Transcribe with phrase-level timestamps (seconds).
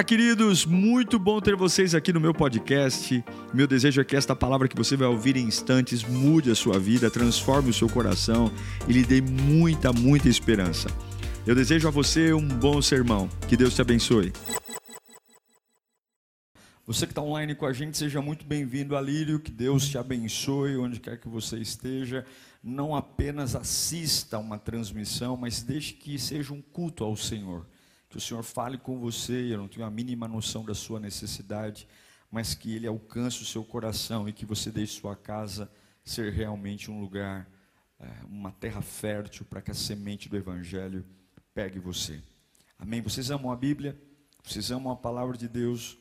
[0.00, 0.64] Fala, queridos!
[0.64, 3.22] Muito bom ter vocês aqui no meu podcast.
[3.52, 6.78] Meu desejo é que esta palavra que você vai ouvir em instantes mude a sua
[6.78, 8.50] vida, transforme o seu coração
[8.88, 10.88] e lhe dê muita, muita esperança.
[11.46, 13.28] Eu desejo a você um bom sermão.
[13.46, 14.32] Que Deus te abençoe.
[16.86, 19.38] Você que está online com a gente, seja muito bem-vindo a Lírio.
[19.38, 22.24] Que Deus te abençoe onde quer que você esteja.
[22.64, 27.66] Não apenas assista uma transmissão, mas deixe que seja um culto ao Senhor
[28.10, 31.86] que o Senhor fale com você, eu não tenho a mínima noção da sua necessidade,
[32.28, 35.70] mas que Ele alcance o seu coração e que você deixe sua casa
[36.04, 37.48] ser realmente um lugar,
[38.00, 41.06] é, uma terra fértil para que a semente do Evangelho
[41.54, 42.20] pegue você.
[42.76, 43.00] Amém?
[43.00, 43.96] Vocês amam a Bíblia?
[44.42, 45.96] Vocês amam a palavra de Deus?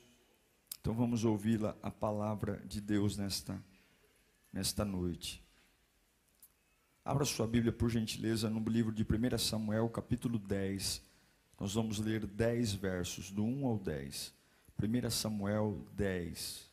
[0.82, 3.64] Então vamos ouvi-la, a palavra de Deus nesta,
[4.52, 5.44] nesta noite.
[7.06, 11.08] Abra sua Bíblia, por gentileza, no livro de 1 Samuel, capítulo 10
[11.60, 14.34] nós vamos ler 10 versos, do 1 ao 10.
[14.82, 16.70] 1 Samuel 10.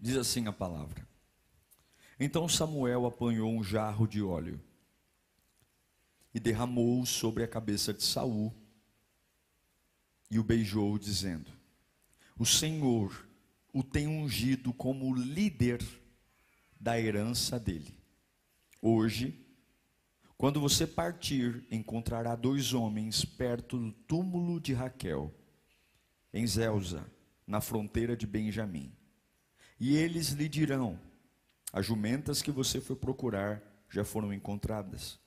[0.00, 1.06] Diz assim a palavra.
[2.20, 4.60] Então Samuel apanhou um jarro de óleo
[6.34, 8.52] e derramou sobre a cabeça de Saul
[10.30, 11.50] e o beijou, dizendo:
[12.38, 13.28] O Senhor
[13.72, 15.82] o tem ungido como líder
[16.78, 17.94] da herança dele.
[18.80, 19.38] Hoje,
[20.36, 25.32] quando você partir, encontrará dois homens perto do túmulo de Raquel,
[26.32, 27.06] em Zelza,
[27.46, 28.92] na fronteira de Benjamim.
[29.78, 30.98] E eles lhe dirão:
[31.72, 35.21] As jumentas que você foi procurar já foram encontradas.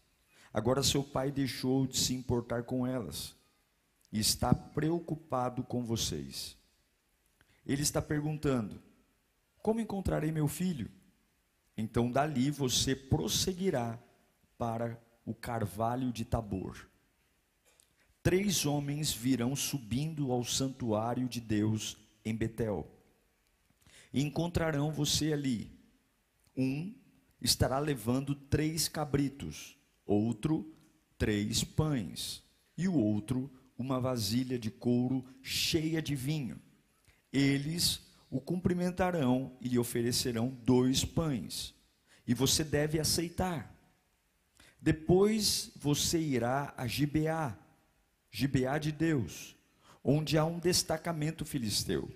[0.55, 3.35] Agora seu pai deixou de se importar com elas
[4.09, 6.57] e está preocupado com vocês.
[7.65, 8.81] Ele está perguntando:
[9.61, 10.89] Como encontrarei meu filho?
[11.75, 13.99] Então dali você prosseguirá
[14.57, 16.87] para o carvalho de Tabor.
[18.23, 22.89] Três homens virão subindo ao santuário de Deus em Betel.
[24.13, 25.77] E encontrarão você ali.
[26.55, 26.95] Um
[27.41, 30.71] estará levando três cabritos outro
[31.17, 32.43] três pães,
[32.77, 36.59] e o outro uma vasilha de couro cheia de vinho.
[37.31, 41.73] Eles o cumprimentarão e lhe oferecerão dois pães,
[42.27, 43.73] e você deve aceitar.
[44.81, 47.57] Depois você irá a Gibeá,
[48.29, 49.55] Gibeá de Deus,
[50.03, 52.09] onde há um destacamento filisteu.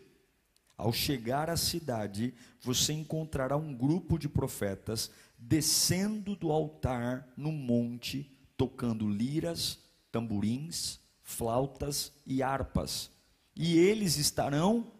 [0.77, 8.29] Ao chegar à cidade, você encontrará um grupo de profetas descendo do altar no monte,
[8.57, 9.79] tocando liras,
[10.11, 13.09] tamborins, flautas e harpas.
[13.55, 14.91] E eles estarão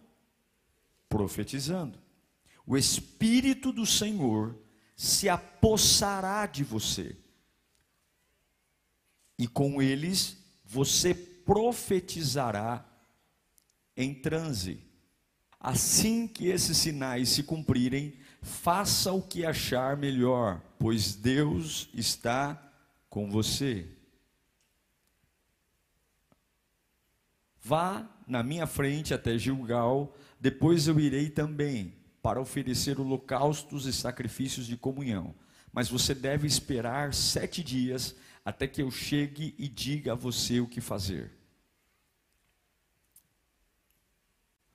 [1.07, 2.00] profetizando.
[2.66, 4.57] O Espírito do Senhor
[4.95, 7.17] se apossará de você.
[9.38, 12.85] E com eles você profetizará
[13.97, 14.83] em transe.
[15.59, 22.61] Assim que esses sinais se cumprirem, faça o que achar melhor, pois Deus está
[23.09, 23.88] com você.
[27.61, 34.66] Vá na minha frente até Gilgal, depois eu irei também para oferecer holocaustos e sacrifícios
[34.66, 35.35] de comunhão.
[35.71, 40.67] Mas você deve esperar sete dias até que eu chegue e diga a você o
[40.67, 41.31] que fazer.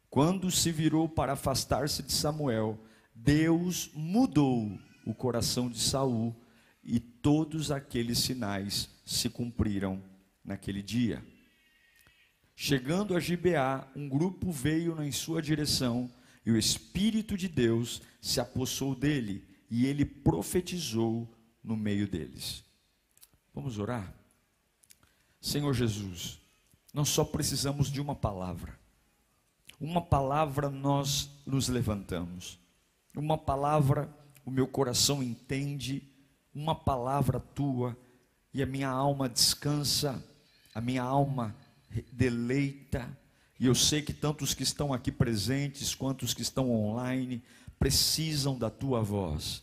[0.09, 2.79] Quando se virou para afastar-se de Samuel,
[3.15, 4.77] Deus mudou
[5.07, 6.35] o coração de Saul
[6.83, 10.03] e todos aqueles sinais se cumpriram
[10.45, 11.25] naquele dia.
[12.57, 16.11] Chegando a Gibeá, um grupo veio em sua direção
[16.45, 21.33] e o Espírito de Deus se apossou dele e ele profetizou
[21.63, 22.65] no meio deles.
[23.55, 24.13] Vamos orar?
[25.41, 26.41] Senhor Jesus,
[26.93, 28.79] nós só precisamos de uma palavra.
[29.81, 32.59] Uma palavra nós nos levantamos
[33.15, 34.09] uma palavra
[34.45, 36.03] o meu coração entende,
[36.55, 37.97] uma palavra tua,
[38.53, 40.23] e a minha alma descansa,
[40.75, 41.57] a minha alma
[42.13, 43.19] deleita,
[43.59, 47.43] e eu sei que tanto os que estão aqui presentes quanto os que estão online
[47.79, 49.63] precisam da tua voz.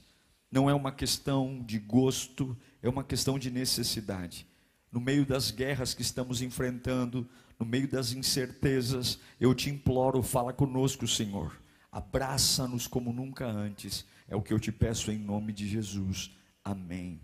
[0.51, 4.47] Não é uma questão de gosto, é uma questão de necessidade.
[4.91, 10.51] No meio das guerras que estamos enfrentando, no meio das incertezas, eu te imploro, fala
[10.51, 14.05] conosco, Senhor abraça-nos como nunca antes.
[14.27, 16.31] É o que eu te peço em nome de Jesus.
[16.63, 17.19] Amém.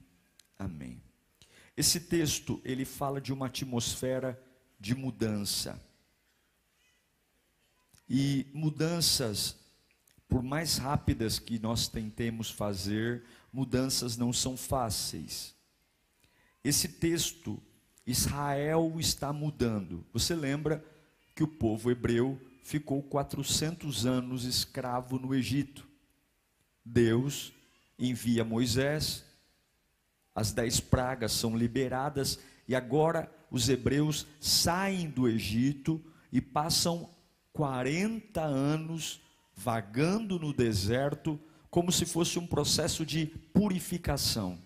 [0.60, 1.02] Amém.
[1.76, 4.42] Esse texto, ele fala de uma atmosfera
[4.80, 5.82] de mudança.
[8.10, 9.56] E mudanças,
[10.28, 13.24] por mais rápidas que nós tentemos fazer,
[13.54, 15.56] mudanças não são fáceis.
[16.64, 17.62] Esse texto,
[18.06, 20.06] Israel está mudando.
[20.12, 20.84] Você lembra
[21.36, 25.88] que o povo hebreu ficou 400 anos escravo no Egito.
[26.84, 27.54] Deus
[27.98, 29.24] envia Moisés,
[30.36, 32.38] as dez pragas são liberadas
[32.68, 37.10] e agora os hebreus saem do Egito e passam
[37.54, 39.22] 40 anos
[39.56, 44.60] vagando no deserto, como se fosse um processo de purificação.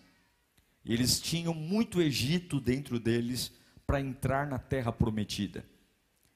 [0.83, 3.51] Eles tinham muito Egito dentro deles
[3.86, 5.63] para entrar na terra prometida.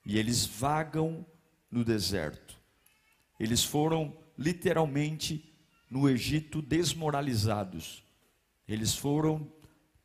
[0.05, 1.25] E eles vagam
[1.75, 2.57] no deserto.
[3.37, 5.53] Eles foram literalmente
[5.91, 8.01] no Egito desmoralizados.
[8.65, 9.51] Eles foram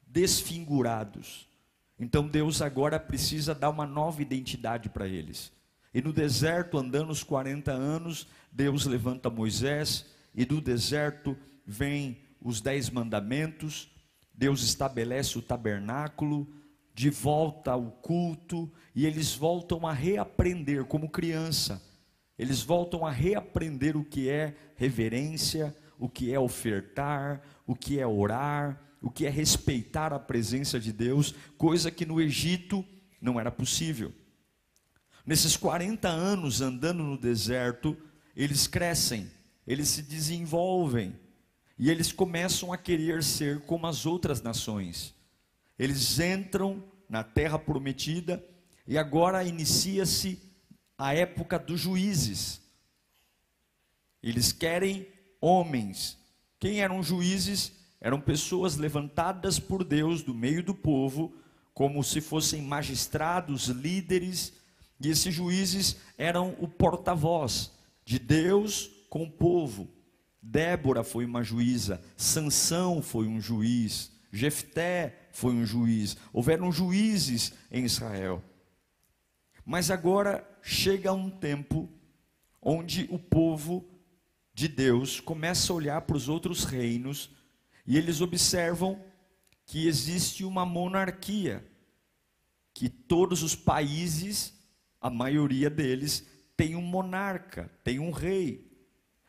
[0.05, 1.46] desfigurados.
[1.96, 5.52] Então Deus agora precisa dar uma nova identidade para eles.
[5.94, 12.61] E no deserto, andando os 40 anos, Deus levanta Moisés, e do deserto vem os
[12.61, 13.88] dez mandamentos,
[14.34, 16.52] Deus estabelece o tabernáculo,
[16.94, 21.82] de volta ao culto, e eles voltam a reaprender como criança,
[22.38, 28.06] eles voltam a reaprender o que é reverência, o que é ofertar, o que é
[28.06, 32.84] orar, o que é respeitar a presença de Deus, coisa que no Egito
[33.20, 34.12] não era possível.
[35.26, 37.96] Nesses 40 anos andando no deserto,
[38.34, 39.31] eles crescem,
[39.66, 41.14] eles se desenvolvem
[41.78, 45.14] e eles começam a querer ser como as outras nações.
[45.81, 48.44] Eles entram na terra prometida
[48.87, 50.38] e agora inicia-se
[50.99, 52.61] a época dos juízes.
[54.23, 55.09] Eles querem
[55.41, 56.19] homens.
[56.59, 57.73] Quem eram juízes?
[57.99, 61.35] Eram pessoas levantadas por Deus do meio do povo,
[61.73, 64.53] como se fossem magistrados, líderes,
[65.00, 67.73] e esses juízes eram o porta-voz
[68.05, 69.88] de Deus com o povo.
[70.43, 76.17] Débora foi uma juíza, Sansão foi um juiz, Jefté foi um juiz.
[76.32, 78.43] Houveram juízes em Israel.
[79.65, 81.88] Mas agora chega um tempo
[82.61, 83.88] onde o povo
[84.53, 87.31] de Deus começa a olhar para os outros reinos
[87.87, 89.03] e eles observam
[89.65, 91.65] que existe uma monarquia,
[92.75, 94.53] que todos os países,
[95.00, 98.69] a maioria deles, tem um monarca, tem um rei.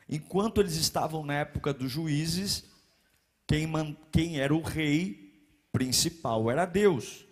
[0.08, 2.64] Enquanto eles estavam na época dos juízes,
[3.46, 5.32] quem, man, quem era o rei
[5.70, 7.26] principal era Deus.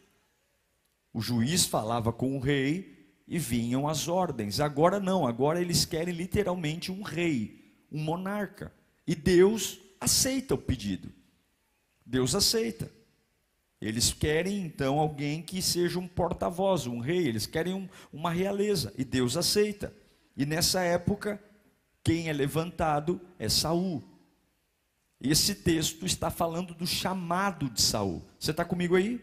[1.12, 4.60] O juiz falava com o rei e vinham as ordens.
[4.60, 7.60] Agora não, agora eles querem literalmente um rei
[7.90, 8.72] um monarca.
[9.06, 11.12] E Deus aceita o pedido.
[12.06, 12.90] Deus aceita.
[13.80, 18.92] Eles querem então alguém que seja um porta-voz, um rei, eles querem um, uma realeza,
[18.96, 19.92] e Deus aceita.
[20.36, 21.42] E nessa época,
[22.04, 24.04] quem é levantado é Saul.
[25.20, 28.26] Esse texto está falando do chamado de Saul.
[28.38, 29.20] Você está comigo aí?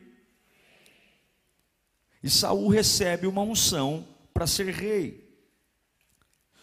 [2.21, 5.27] E Saul recebe uma unção para ser rei.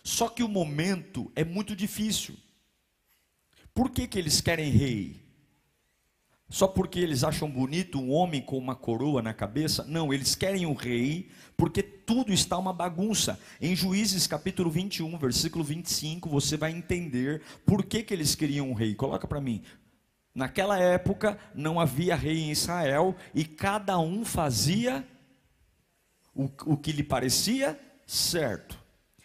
[0.05, 2.37] Só que o momento é muito difícil.
[3.73, 5.24] Por que, que eles querem rei?
[6.49, 9.85] Só porque eles acham bonito um homem com uma coroa na cabeça?
[9.85, 13.38] Não, eles querem um rei, porque tudo está uma bagunça.
[13.61, 18.75] Em Juízes capítulo 21, versículo 25, você vai entender por que, que eles queriam um
[18.75, 18.95] rei.
[18.95, 19.62] Coloca para mim.
[20.35, 25.07] Naquela época não havia rei em Israel e cada um fazia
[26.35, 28.78] o, o que lhe parecia certo.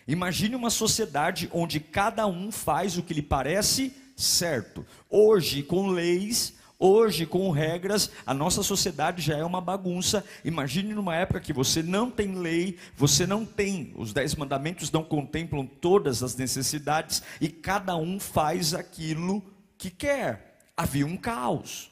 [0.08, 4.86] Imagine uma sociedade onde cada um faz o que lhe parece certo.
[5.10, 10.24] Hoje, com leis, hoje, com regras, a nossa sociedade já é uma bagunça.
[10.45, 15.03] Imagine numa época que você não tem lei, você não tem, os dez mandamentos não
[15.03, 19.43] contemplam todas as necessidades e cada um faz aquilo
[19.77, 20.57] que quer.
[20.77, 21.91] Havia um caos.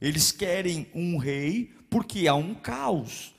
[0.00, 3.32] Eles querem um rei porque há um caos.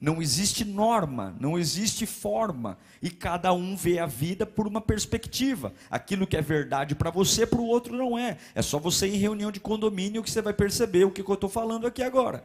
[0.00, 5.72] Não existe norma, não existe forma, e cada um vê a vida por uma perspectiva.
[5.90, 8.38] Aquilo que é verdade para você, para o outro não é.
[8.54, 11.34] É só você ir em reunião de condomínio que você vai perceber o que, eu
[11.34, 12.44] estou falando aqui agora.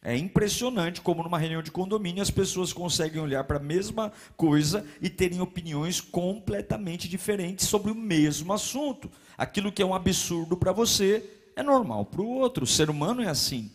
[0.00, 4.86] É impressionante como numa reunião de condomínio as pessoas conseguem olhar para a mesma coisa
[5.00, 9.10] e terem opiniões completamente diferentes sobre o mesmo assunto.
[9.36, 12.64] Aquilo que é um absurdo para você é normal para o outro.
[12.64, 13.72] O ser humano é assim.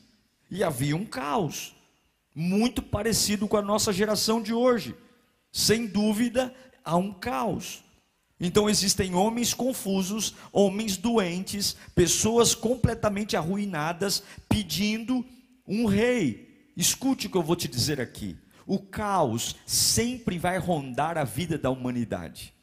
[0.49, 1.75] E havia um caos
[2.39, 4.95] muito parecido com a nossa geração de hoje.
[5.51, 6.55] Sem dúvida,
[6.85, 7.83] há um caos.
[8.39, 15.25] Então existem homens confusos, homens doentes, pessoas completamente arruinadas, pedindo
[15.67, 16.71] um rei.
[16.77, 18.37] Escute o que eu vou te dizer aqui.
[18.65, 22.53] o caos sempre vai rondar a vida da humanidade.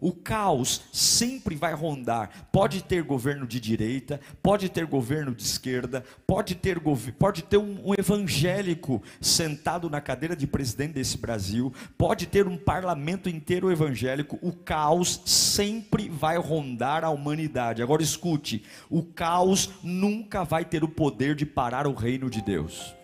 [0.00, 2.48] O caos sempre vai rondar.
[2.52, 6.80] Pode ter governo de direita, pode ter governo de esquerda, pode ter,
[7.18, 12.56] pode ter um, um, evangélico sentado na cadeira de presidente desse Brasil, pode ter um
[12.56, 14.38] parlamento inteiro evangélico.
[14.40, 17.82] O caos sempre vai rondar a humanidade.
[17.82, 22.94] Agora escute: o caos nunca vai ter o poder de parar o reino de Deus.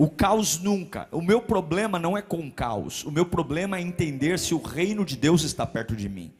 [0.00, 1.06] O caos nunca.
[1.12, 3.04] O meu problema não é com o caos.
[3.04, 6.32] O meu problema é entender se o reino de Deus está perto de mim.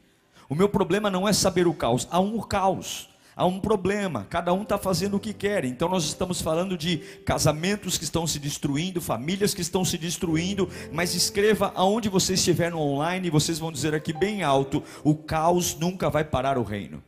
[0.49, 2.07] O meu problema não é saber o caos.
[2.09, 3.07] Há um caos.
[3.35, 5.63] Há um problema, cada um está fazendo o que quer.
[5.63, 10.67] Então, nós estamos falando de casamentos que estão se destruindo, famílias que estão se destruindo.
[10.91, 16.09] Mas escreva aonde você estiver online, vocês vão dizer aqui bem alto: o caos nunca
[16.09, 17.03] vai parar o reino.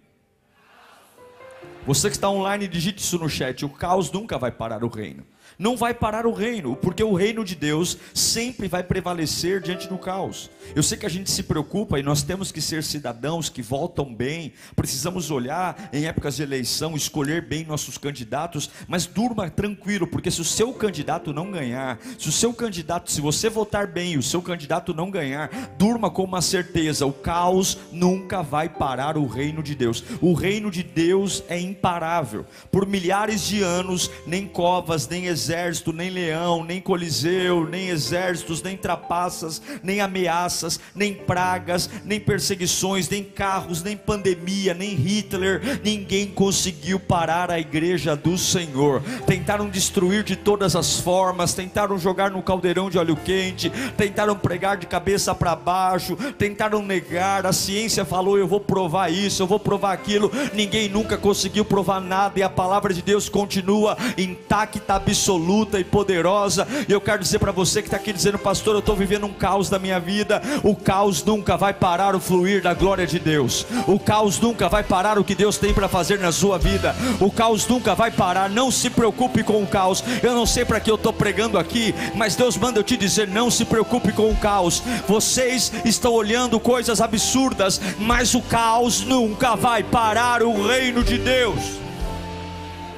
[1.87, 5.32] Você que está online, digite isso no chat: o caos nunca vai parar o reino
[5.57, 9.97] não vai parar o reino, porque o reino de Deus sempre vai prevalecer diante do
[9.97, 10.49] caos.
[10.75, 14.13] Eu sei que a gente se preocupa e nós temos que ser cidadãos que voltam
[14.13, 20.31] bem, precisamos olhar em épocas de eleição, escolher bem nossos candidatos, mas durma tranquilo, porque
[20.31, 24.17] se o seu candidato não ganhar, se o seu candidato, se você votar bem e
[24.17, 29.25] o seu candidato não ganhar, durma com uma certeza: o caos nunca vai parar o
[29.25, 30.03] reino de Deus.
[30.21, 32.45] O reino de Deus é imparável.
[32.71, 38.61] Por milhares de anos, nem covas, nem exércitos, exército, nem leão, nem coliseu, nem exércitos,
[38.61, 46.27] nem trapaças, nem ameaças, nem pragas, nem perseguições, nem carros, nem pandemia, nem Hitler, ninguém
[46.27, 49.01] conseguiu parar a igreja do Senhor.
[49.27, 54.77] Tentaram destruir de todas as formas, tentaram jogar no caldeirão de óleo quente, tentaram pregar
[54.77, 57.45] de cabeça para baixo, tentaram negar.
[57.45, 60.31] A ciência falou: eu vou provar isso, eu vou provar aquilo.
[60.53, 65.83] Ninguém nunca conseguiu provar nada e a palavra de Deus continua intacta, absoluta absoluta e
[65.83, 66.67] poderosa.
[66.87, 69.33] E eu quero dizer para você que está aqui dizendo, pastor, eu estou vivendo um
[69.33, 70.41] caos da minha vida.
[70.63, 73.65] O caos nunca vai parar o fluir da glória de Deus.
[73.87, 76.95] O caos nunca vai parar o que Deus tem para fazer na sua vida.
[77.19, 78.49] O caos nunca vai parar.
[78.49, 80.03] Não se preocupe com o caos.
[80.21, 83.27] Eu não sei para que eu estou pregando aqui, mas Deus manda eu te dizer:
[83.27, 84.83] não se preocupe com o caos.
[85.07, 91.59] Vocês estão olhando coisas absurdas, mas o caos nunca vai parar o reino de Deus.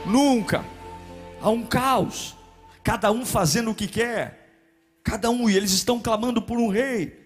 [0.06, 0.75] Nunca
[1.46, 2.36] há um caos,
[2.84, 4.50] cada um fazendo o que quer,
[5.04, 7.24] cada um, e eles estão clamando por um rei.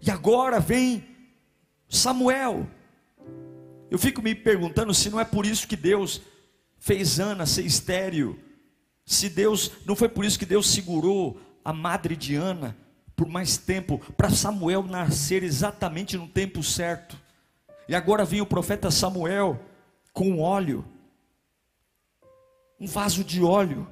[0.00, 1.04] E agora vem
[1.88, 2.68] Samuel.
[3.90, 6.22] Eu fico me perguntando se não é por isso que Deus
[6.78, 8.38] fez Ana ser estéreo.
[9.04, 12.76] Se Deus, não foi por isso que Deus segurou a madre de Ana
[13.16, 17.18] por mais tempo, para Samuel nascer exatamente no tempo certo.
[17.88, 19.58] E agora vem o profeta Samuel
[20.12, 20.84] com óleo
[22.78, 23.88] um vaso de óleo,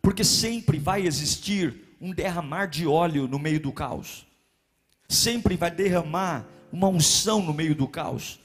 [0.00, 4.26] porque sempre vai existir um derramar de óleo no meio do caos,
[5.08, 8.38] sempre vai derramar uma unção no meio do caos.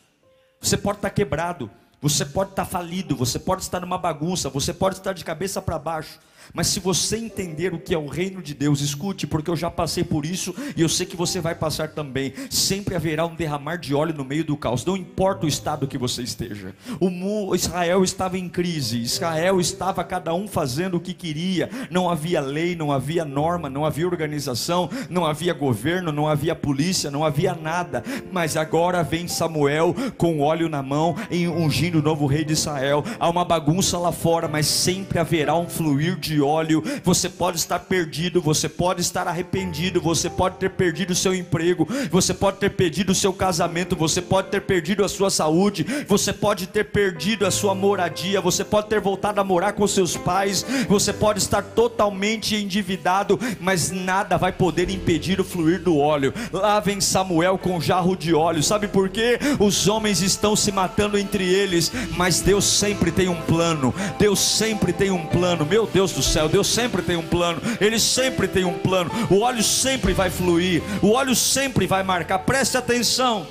[0.59, 1.69] Você pode estar quebrado,
[2.01, 5.77] você pode estar falido, você pode estar numa bagunça, você pode estar de cabeça para
[5.77, 6.19] baixo,
[6.53, 9.69] mas se você entender o que é o reino de Deus, escute, porque eu já
[9.69, 12.33] passei por isso e eu sei que você vai passar também.
[12.49, 15.97] Sempre haverá um derramar de óleo no meio do caos, não importa o estado que
[15.97, 16.75] você esteja.
[16.99, 22.41] O Israel estava em crise, Israel estava cada um fazendo o que queria, não havia
[22.41, 27.53] lei, não havia norma, não havia organização, não havia governo, não havia polícia, não havia
[27.53, 28.03] nada.
[28.31, 33.03] Mas agora vem Samuel com óleo na mão, ungindo o novo rei de Israel.
[33.19, 37.57] Há uma bagunça lá fora, mas sempre haverá um fluir de de óleo, você pode
[37.57, 42.57] estar perdido, você pode estar arrependido, você pode ter perdido o seu emprego, você pode
[42.57, 46.85] ter perdido o seu casamento, você pode ter perdido a sua saúde, você pode ter
[46.85, 51.39] perdido a sua moradia, você pode ter voltado a morar com seus pais, você pode
[51.39, 56.33] estar totalmente endividado, mas nada vai poder impedir o fluir do óleo.
[56.51, 59.37] Lá vem Samuel com um jarro de óleo, sabe por quê?
[59.59, 64.91] Os homens estão se matando entre eles, mas Deus sempre tem um plano, Deus sempre
[64.91, 66.47] tem um plano, meu Deus céu.
[66.49, 69.11] Deus sempre tem um plano, Ele sempre tem um plano.
[69.29, 72.39] O óleo sempre vai fluir, o óleo sempre vai marcar.
[72.39, 73.47] Preste atenção.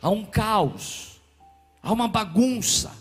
[0.00, 1.20] Há um caos,
[1.82, 2.92] há uma bagunça,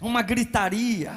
[0.00, 1.16] há uma gritaria.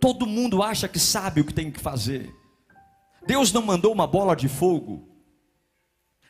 [0.00, 2.34] Todo mundo acha que sabe o que tem que fazer.
[3.26, 5.11] Deus não mandou uma bola de fogo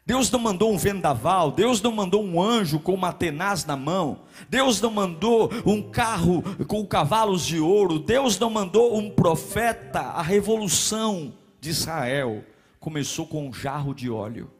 [0.04, 4.22] Deus não mandou um vendaval, Deus não mandou um anjo com uma tenaz na mão,
[4.48, 10.00] Deus não mandou um carro com cavalos de ouro, Deus não mandou um profeta.
[10.00, 12.44] A revolução de Israel
[12.80, 14.50] começou com um jarro de óleo.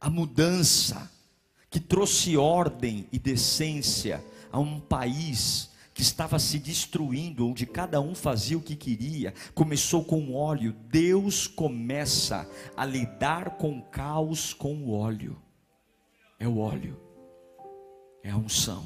[0.00, 1.08] A mudança
[1.70, 8.14] que trouxe ordem e decência a um país que estava se destruindo, onde cada um
[8.14, 10.74] fazia o que queria, começou com óleo.
[10.88, 15.40] Deus começa a lidar com o caos com o óleo.
[16.38, 16.98] É o óleo,
[18.22, 18.84] é a unção,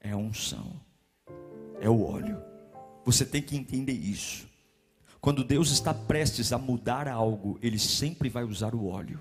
[0.00, 0.80] é a unção,
[1.80, 2.42] é o óleo.
[3.04, 4.48] Você tem que entender isso.
[5.20, 9.20] Quando Deus está prestes a mudar algo, Ele sempre vai usar o óleo.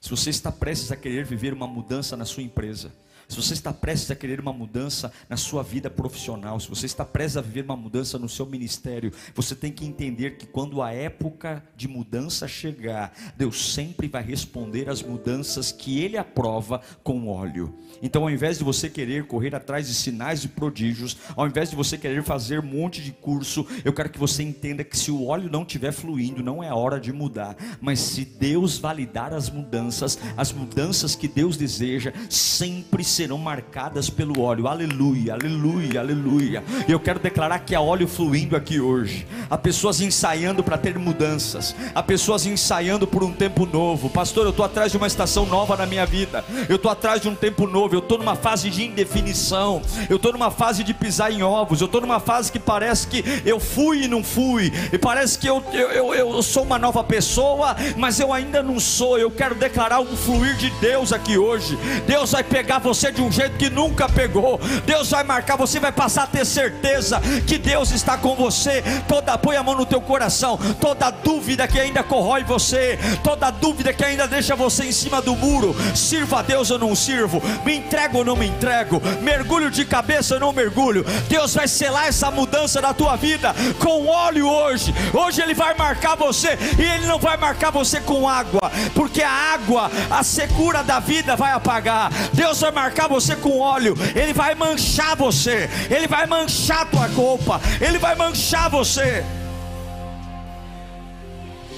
[0.00, 2.92] Se você está prestes a querer viver uma mudança na sua empresa,
[3.28, 7.04] se você está prestes a querer uma mudança na sua vida profissional, se você está
[7.04, 10.92] prestes a viver uma mudança no seu ministério, você tem que entender que quando a
[10.92, 17.74] época de mudança chegar, Deus sempre vai responder às mudanças que Ele aprova com óleo.
[18.02, 21.76] Então, ao invés de você querer correr atrás de sinais e prodígios, ao invés de
[21.76, 25.26] você querer fazer um monte de curso, eu quero que você entenda que se o
[25.26, 27.56] óleo não estiver fluindo, não é hora de mudar.
[27.80, 34.40] Mas se Deus validar as mudanças, as mudanças que Deus deseja, sempre serão marcadas pelo
[34.40, 34.66] óleo.
[34.66, 36.64] Aleluia, aleluia, aleluia.
[36.88, 39.26] Eu quero declarar que há óleo fluindo aqui hoje.
[39.48, 41.76] Há pessoas ensaiando para ter mudanças.
[41.94, 44.10] Há pessoas ensaiando por um tempo novo.
[44.10, 46.44] Pastor, eu estou atrás de uma estação nova na minha vida.
[46.68, 47.94] Eu estou atrás de um tempo novo.
[47.94, 49.80] Eu estou numa fase de indefinição.
[50.10, 51.80] Eu estou numa fase de pisar em ovos.
[51.80, 54.72] Eu estou numa fase que parece que eu fui e não fui.
[54.92, 58.80] E parece que eu, eu, eu, eu sou uma nova pessoa, mas eu ainda não
[58.80, 59.16] sou.
[59.18, 61.78] Eu quero declarar um fluir de Deus aqui hoje.
[62.06, 64.58] Deus vai pegar você você de um jeito que nunca pegou.
[64.86, 68.82] Deus vai marcar, você vai passar a ter certeza que Deus está com você.
[69.06, 73.92] Toda põe a mão no teu coração, toda dúvida que ainda corrói você, toda dúvida
[73.92, 75.76] que ainda deixa você em cima do muro.
[75.94, 77.42] Sirva a Deus ou não sirvo?
[77.64, 79.02] Me entrego ou não me entrego?
[79.20, 81.04] Mergulho de cabeça ou não mergulho?
[81.28, 84.94] Deus vai selar essa mudança na tua vida com óleo hoje.
[85.12, 89.30] Hoje ele vai marcar você e ele não vai marcar você com água, porque a
[89.30, 92.10] água, a secura da vida vai apagar.
[92.32, 97.08] Deus vai marcar marcar você com óleo, ele vai manchar você, ele vai manchar tua
[97.08, 99.24] roupa, ele vai manchar você.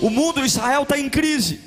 [0.02, 1.62] O mundo, Israel está em crise.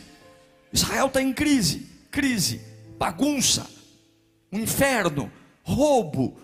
[0.72, 2.62] Israel está em crise, crise,
[3.00, 3.68] bagunça,
[4.52, 5.32] um inferno,
[5.64, 6.38] roubo.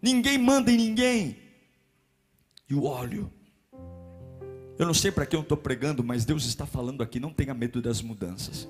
[0.00, 1.36] Ninguém manda em ninguém.
[2.70, 3.28] E o óleo.
[4.78, 7.18] Eu não sei para quem eu estou pregando, mas Deus está falando aqui.
[7.18, 8.68] Não tenha medo das mudanças.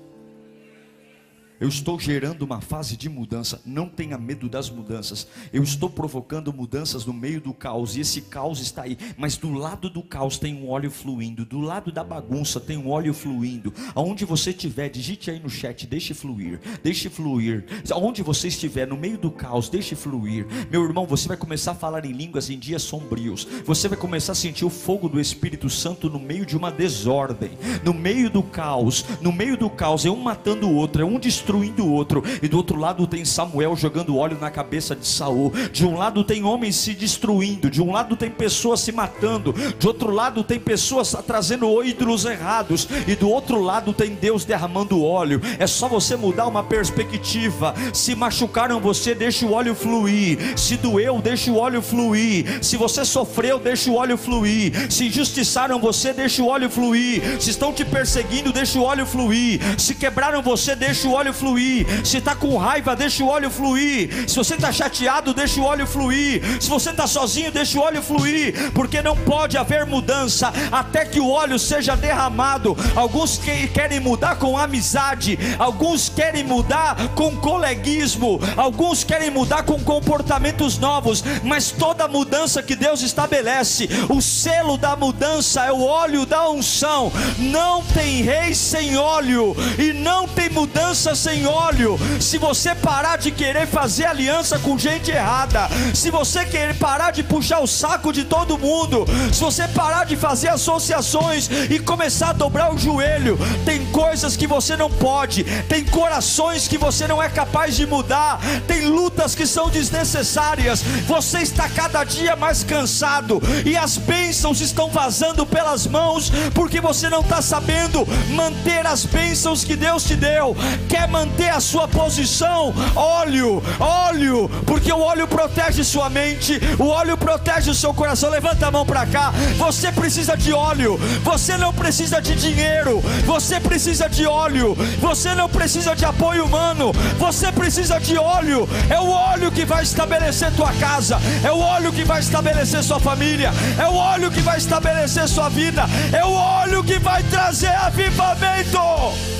[1.59, 3.61] Eu estou gerando uma fase de mudança.
[3.65, 5.27] Não tenha medo das mudanças.
[5.51, 7.97] Eu estou provocando mudanças no meio do caos.
[7.97, 8.97] E esse caos está aí.
[9.17, 11.43] Mas do lado do caos tem um óleo fluindo.
[11.43, 13.73] Do lado da bagunça tem um óleo fluindo.
[13.93, 15.85] Aonde você estiver, digite aí no chat.
[15.85, 16.61] Deixe fluir.
[16.81, 17.65] Deixe fluir.
[17.91, 20.47] Aonde você estiver, no meio do caos, deixe fluir.
[20.71, 23.45] Meu irmão, você vai começar a falar em línguas em dias sombrios.
[23.65, 27.51] Você vai começar a sentir o fogo do Espírito Santo no meio de uma desordem.
[27.83, 29.03] No meio do caos.
[29.19, 30.05] No meio do caos.
[30.05, 31.01] É um matando o outro.
[31.01, 34.51] É um destruindo destruindo o outro, e do outro lado tem Samuel jogando óleo na
[34.51, 35.51] cabeça de Saul.
[35.71, 39.87] De um lado tem homens se destruindo, de um lado tem pessoas se matando, de
[39.87, 45.41] outro lado tem pessoas trazendo ídolos errados, e do outro lado tem Deus derramando óleo.
[45.57, 47.73] É só você mudar uma perspectiva.
[47.93, 50.57] Se machucaram você, deixa o óleo fluir.
[50.57, 52.63] Se doeu, deixa o óleo fluir.
[52.63, 54.91] Se você sofreu, deixa o óleo fluir.
[54.91, 57.41] Se injustiçaram você, deixa o óleo fluir.
[57.41, 59.59] Se estão te perseguindo, deixa o óleo fluir.
[59.79, 61.87] Se quebraram você, deixa o óleo fluir.
[62.05, 64.29] Se está com raiva, deixa o óleo fluir.
[64.29, 66.41] Se você está chateado, deixa o óleo fluir.
[66.61, 68.71] Se você está sozinho, deixa o óleo fluir.
[68.73, 72.75] Porque não pode haver mudança até que o óleo seja derramado.
[72.95, 79.79] Alguns que querem mudar com amizade, alguns querem mudar com coleguismo, alguns querem mudar com
[79.79, 81.23] comportamentos novos.
[81.43, 87.11] Mas toda mudança que Deus estabelece, o selo da mudança é o óleo da unção.
[87.37, 93.17] Não tem rei sem óleo, e não tem mudança sem sem óleo, se você parar
[93.17, 98.11] de querer fazer aliança com gente errada, se você querer parar de puxar o saco
[98.11, 103.37] de todo mundo, se você parar de fazer associações e começar a dobrar o joelho,
[103.63, 108.39] tem coisas que você não pode, tem corações que você não é capaz de mudar,
[108.67, 114.89] tem lutas que são desnecessárias, você está cada dia mais cansado e as bênçãos estão
[114.89, 120.55] vazando pelas mãos porque você não está sabendo manter as bênçãos que Deus te deu.
[120.87, 127.17] Quer manter a sua posição, óleo, óleo, porque o óleo protege sua mente, o óleo
[127.17, 128.29] protege o seu coração.
[128.29, 129.31] Levanta a mão para cá.
[129.57, 135.49] Você precisa de óleo, você não precisa de dinheiro, você precisa de óleo, você não
[135.49, 138.67] precisa de apoio humano, você precisa de óleo.
[138.89, 142.99] É o óleo que vai estabelecer tua casa, é o óleo que vai estabelecer sua
[142.99, 147.73] família, é o óleo que vai estabelecer sua vida, é o óleo que vai trazer
[147.75, 149.38] avivamento.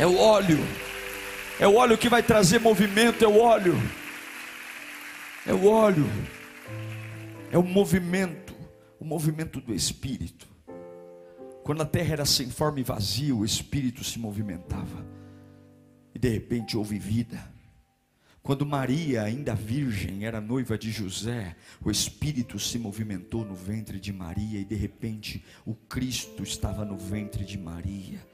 [0.00, 0.58] É o óleo.
[1.58, 3.74] É o óleo que vai trazer movimento, é o óleo.
[5.46, 6.06] É o óleo.
[7.52, 8.54] É o movimento,
[8.98, 10.48] o movimento do espírito.
[11.62, 15.04] Quando a terra era sem forma e vazia, o espírito se movimentava.
[16.14, 17.38] E de repente houve vida.
[18.42, 24.14] Quando Maria, ainda virgem, era noiva de José, o Espírito se movimentou no ventre de
[24.14, 28.29] Maria e de repente o Cristo estava no ventre de Maria.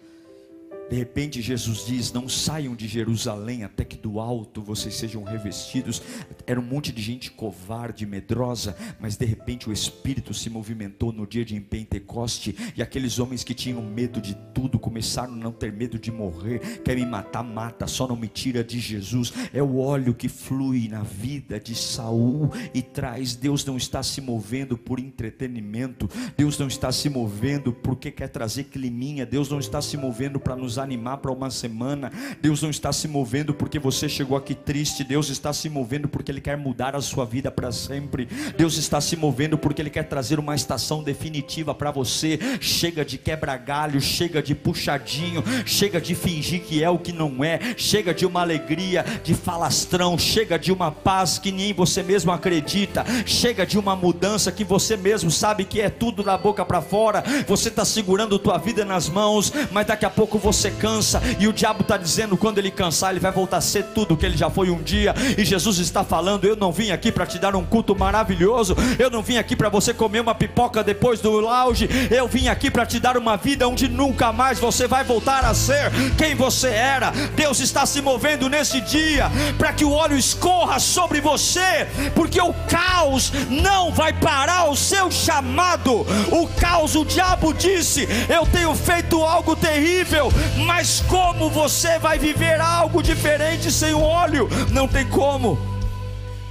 [0.88, 6.00] De repente Jesus diz: Não saiam de Jerusalém até que do alto vocês sejam revestidos.
[6.46, 11.26] Era um monte de gente covarde, medrosa, mas de repente o Espírito se movimentou no
[11.26, 15.72] dia de Pentecoste e aqueles homens que tinham medo de tudo começaram a não ter
[15.72, 16.80] medo de morrer.
[16.84, 19.32] Quer me matar, mata, só não me tira de Jesus.
[19.52, 23.34] É o óleo que flui na vida de Saul e traz.
[23.34, 28.64] Deus não está se movendo por entretenimento, Deus não está se movendo porque quer trazer
[28.64, 32.12] climinha, Deus não está se movendo para nos animar para uma semana.
[32.40, 35.04] Deus não está se movendo porque você chegou aqui triste.
[35.04, 38.28] Deus está se movendo porque Ele quer mudar a sua vida para sempre.
[38.56, 42.38] Deus está se movendo porque Ele quer trazer uma estação definitiva para você.
[42.60, 47.60] Chega de quebra-galho, chega de puxadinho, chega de fingir que é o que não é,
[47.76, 53.04] chega de uma alegria de falastrão, chega de uma paz que nem você mesmo acredita,
[53.24, 57.22] chega de uma mudança que você mesmo sabe que é tudo da boca para fora.
[57.46, 61.46] Você está segurando tua vida nas mãos, mas daqui a pouco você você cansa, e
[61.46, 64.36] o diabo está dizendo: quando ele cansar, ele vai voltar a ser tudo que ele
[64.36, 65.14] já foi um dia.
[65.36, 69.10] E Jesus está falando: Eu não vim aqui para te dar um culto maravilhoso, eu
[69.10, 72.86] não vim aqui para você comer uma pipoca depois do lounge, eu vim aqui para
[72.86, 77.10] te dar uma vida onde nunca mais você vai voltar a ser quem você era.
[77.34, 82.52] Deus está se movendo nesse dia para que o óleo escorra sobre você, porque o
[82.68, 86.06] caos não vai parar o seu chamado.
[86.32, 90.32] O caos, o diabo disse: Eu tenho feito algo terrível,
[90.64, 94.48] mas como você vai viver algo diferente sem o óleo?
[94.72, 95.58] Não tem como.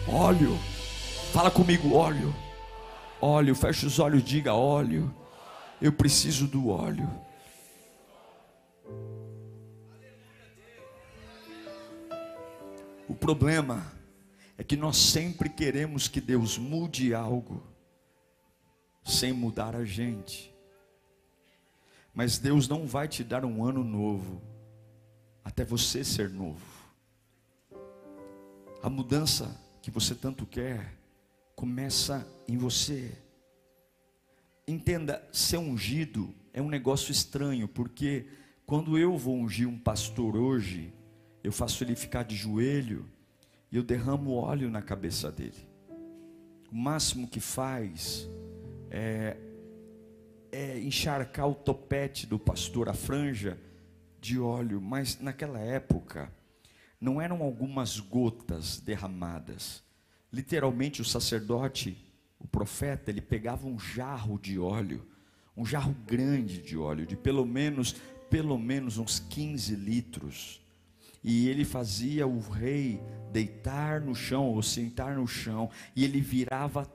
[0.07, 0.57] Óleo.
[1.33, 2.33] Fala comigo, óleo.
[3.21, 5.13] Óleo, fecha os olhos, diga óleo.
[5.81, 7.09] Eu preciso do óleo.
[13.07, 13.91] O problema
[14.57, 17.63] é que nós sempre queremos que Deus mude algo
[19.03, 20.54] sem mudar a gente.
[22.15, 24.41] Mas Deus não vai te dar um ano novo
[25.43, 26.65] até você ser novo.
[28.81, 30.95] A mudança que você tanto quer
[31.55, 33.11] começa em você.
[34.65, 38.25] Entenda, ser ungido é um negócio estranho, porque
[38.65, 40.93] quando eu vou ungir um pastor hoje,
[41.43, 43.05] eu faço ele ficar de joelho
[43.69, 45.67] e eu derramo óleo na cabeça dele.
[46.71, 48.29] O máximo que faz
[48.89, 49.37] é
[50.55, 53.59] é, encharcar o topete do pastor, a franja
[54.21, 56.31] de óleo, mas naquela época
[56.99, 59.83] não eram algumas gotas derramadas.
[60.31, 61.97] Literalmente o sacerdote,
[62.39, 65.05] o profeta, ele pegava um jarro de óleo,
[65.57, 67.93] um jarro grande de óleo, de pelo menos,
[68.29, 70.61] pelo menos uns 15 litros.
[71.21, 76.85] E ele fazia o rei deitar no chão ou sentar no chão, e ele virava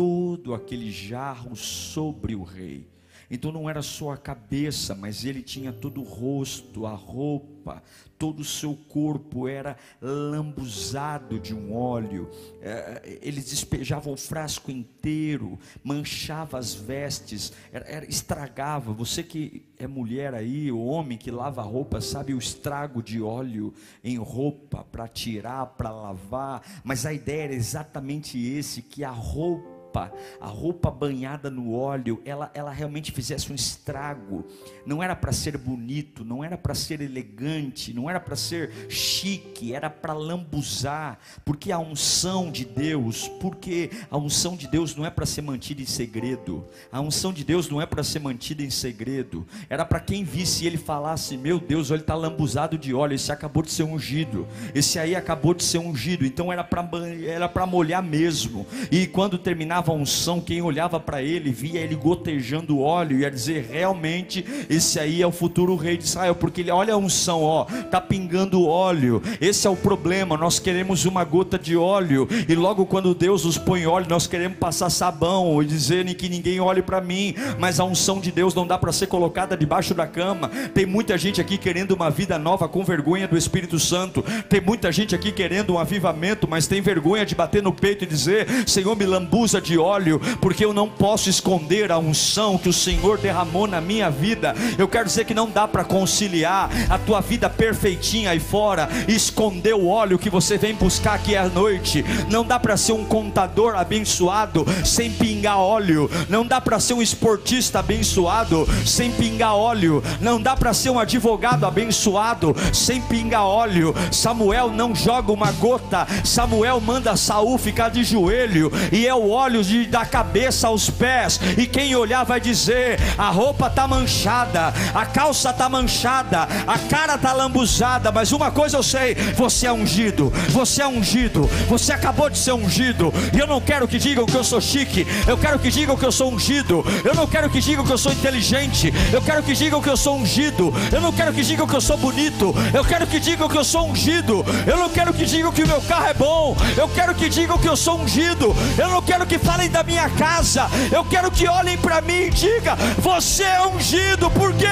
[0.00, 2.88] todo aquele jarro sobre o rei.
[3.30, 7.82] Então não era só a cabeça, mas ele tinha todo o rosto, a roupa,
[8.18, 12.30] todo o seu corpo era lambuzado de um óleo.
[12.62, 18.94] É, eles despejavam o frasco inteiro, manchava as vestes, era, era, estragava.
[18.94, 23.72] Você que é mulher aí, o homem que lava roupa, sabe o estrago de óleo
[24.02, 26.62] em roupa para tirar, para lavar.
[26.82, 32.22] Mas a ideia era exatamente esse: que a roupa roupa, a roupa banhada no óleo,
[32.24, 34.46] ela, ela realmente fizesse um estrago.
[34.86, 39.74] Não era para ser bonito, não era para ser elegante, não era para ser chique,
[39.74, 45.10] era para lambuzar, porque a unção de Deus, porque a unção de Deus não é
[45.10, 46.64] para ser mantida em segredo.
[46.92, 49.46] A unção de Deus não é para ser mantida em segredo.
[49.68, 53.62] Era para quem visse ele falasse: "Meu Deus, ele está lambuzado de óleo, esse acabou
[53.62, 54.46] de ser ungido.
[54.74, 56.24] Esse aí acabou de ser ungido".
[56.24, 56.88] Então era para
[57.26, 58.66] era para molhar mesmo.
[58.90, 59.38] E quando
[59.80, 64.98] terminava a unção, quem olhava para ele, via ele gotejando óleo, ia dizer: realmente, esse
[65.00, 68.66] aí é o futuro rei de Israel, porque ele olha a unção, ó, tá pingando
[68.66, 69.22] óleo.
[69.40, 70.36] Esse é o problema.
[70.36, 74.58] Nós queremos uma gota de óleo, e logo quando Deus nos põe óleo, nós queremos
[74.58, 78.66] passar sabão e dizerem que ninguém olhe para mim, mas a unção de Deus não
[78.66, 80.48] dá para ser colocada debaixo da cama.
[80.74, 84.22] Tem muita gente aqui querendo uma vida nova com vergonha do Espírito Santo.
[84.48, 88.06] Tem muita gente aqui querendo um avivamento, mas tem vergonha de bater no peito e
[88.06, 92.68] dizer: Senhor, me lambuza de de óleo, porque eu não posso esconder a unção que
[92.68, 94.52] o Senhor derramou na minha vida.
[94.76, 99.74] Eu quero dizer que não dá para conciliar a tua vida perfeitinha aí fora esconder
[99.74, 102.04] o óleo que você vem buscar aqui à noite.
[102.28, 106.10] Não dá para ser um contador abençoado sem pingar óleo.
[106.28, 110.02] Não dá para ser um esportista abençoado sem pingar óleo.
[110.20, 113.94] Não dá para ser um advogado abençoado sem pingar óleo.
[114.10, 116.08] Samuel não joga uma gota.
[116.24, 121.40] Samuel manda Saul ficar de joelho e é o óleo de, da cabeça aos pés.
[121.56, 127.18] E quem olhar vai dizer: a roupa tá manchada, a calça tá manchada, a cara
[127.18, 128.12] tá lambuzada.
[128.12, 132.52] Mas uma coisa eu sei: você é ungido, você é ungido, você acabou de ser
[132.52, 133.12] ungido.
[133.32, 136.04] E eu não quero que digam que eu sou chique, eu quero que digam que
[136.04, 136.84] eu sou ungido.
[137.04, 139.96] Eu não quero que digam que eu sou inteligente, eu quero que digam que eu
[139.96, 140.72] sou ungido.
[140.92, 143.64] Eu não quero que digam que eu sou bonito, eu quero que digam que eu
[143.64, 144.44] sou ungido.
[144.66, 147.58] Eu não quero que digam que o meu carro é bom, eu quero que digam
[147.58, 148.54] que eu sou ungido.
[148.78, 152.30] Eu não quero que falem da minha casa, eu quero que olhem para mim e
[152.30, 154.66] digam: Você é ungido, porque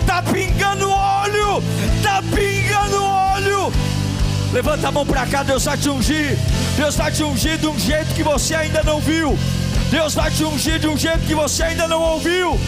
[0.00, 1.62] está pingando óleo,
[1.96, 3.72] está pingando óleo.
[4.50, 6.38] Levanta a mão para cá, Deus vai te ungir.
[6.76, 9.36] Deus vai te ungir de um jeito que você ainda não viu.
[9.90, 12.58] Deus vai te ungir de um jeito que você ainda não ouviu.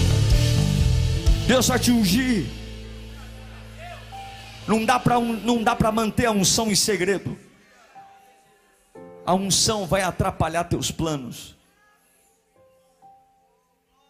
[1.46, 2.44] Deus vai te ungir.
[4.66, 7.38] Não dá para não dá para manter a unção em segredo.
[9.26, 11.53] A unção vai atrapalhar teus planos.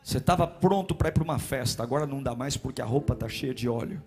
[0.04, 3.14] Você estava pronto para ir para uma festa, agora não dá mais porque a roupa
[3.14, 4.02] está cheia de óleo.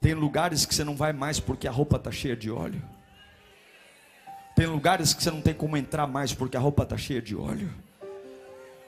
[0.00, 2.82] Tem lugares que você não vai mais porque a roupa está cheia de óleo.
[4.56, 7.36] Tem lugares que você não tem como entrar mais porque a roupa está cheia de
[7.36, 7.72] óleo.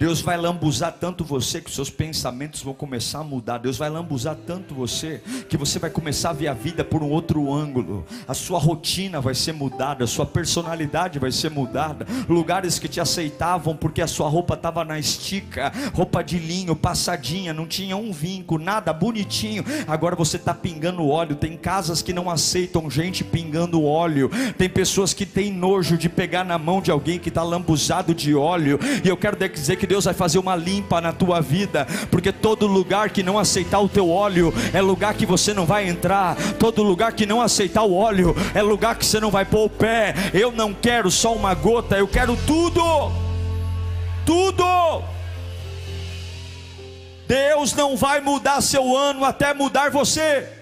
[0.02, 3.58] Deus vai lambuzar tanto você que seus pensamentos vão começar a mudar.
[3.58, 7.08] Deus vai lambuzar tanto você que você vai começar a ver a vida por um
[7.08, 8.04] outro ângulo.
[8.26, 12.04] A sua rotina vai ser mudada, a sua personalidade vai ser mudada.
[12.28, 17.54] Lugares que te aceitavam porque a sua roupa estava na estica, roupa de linho, passadinha,
[17.54, 19.64] não tinha um vinco, nada bonitinho.
[19.86, 21.36] Agora você está pingando óleo.
[21.36, 24.28] Tem casas que não aceitam gente pingando óleo.
[24.58, 28.34] Tem pessoas que têm nojo de pegar na mão de alguém que está lambuzado de
[28.34, 28.80] óleo.
[29.04, 32.66] E eu quero dizer que Deus vai fazer uma limpa na tua vida, porque todo
[32.66, 36.83] lugar que não aceitar o teu óleo é lugar que você não vai entrar, todo
[36.83, 40.14] lugar que não aceitar o óleo é lugar que você não vai pôr o pé.
[40.33, 42.83] Eu não quero só uma gota, eu quero tudo,
[44.24, 45.05] tudo.
[47.28, 50.62] Deus não vai mudar seu ano até mudar você.